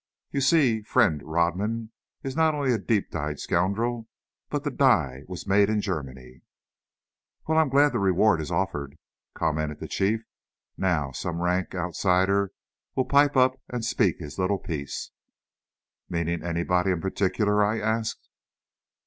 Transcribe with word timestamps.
You 0.31 0.41
see, 0.41 0.81
Friend 0.81 1.21
Rodman 1.21 1.91
is 2.23 2.35
not 2.35 2.55
only 2.55 2.73
a 2.73 2.79
deep 2.79 3.11
dyed 3.11 3.39
scoundrel, 3.39 4.07
but 4.49 4.63
the 4.63 4.71
dye 4.71 5.21
was 5.27 5.45
'made 5.45 5.69
in 5.69 5.79
Germany'!" 5.79 6.41
"Well, 7.47 7.59
I'm 7.59 7.69
glad 7.69 7.89
the 7.91 7.99
reward 7.99 8.41
is 8.41 8.49
offered," 8.49 8.97
commented 9.35 9.79
the 9.79 9.87
Chief. 9.87 10.23
"Now 10.75 11.11
some 11.11 11.39
rank 11.39 11.75
outsider'll 11.75 12.49
pipe 13.09 13.37
up 13.37 13.61
and 13.69 13.85
speak 13.85 14.17
his 14.17 14.39
little 14.39 14.57
piece." 14.57 15.11
"Meaning 16.09 16.41
anybody 16.43 16.89
in 16.89 16.99
particular?" 16.99 17.63
I 17.63 17.77
asked. 17.79 18.27